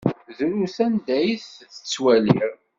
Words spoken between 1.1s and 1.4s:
ay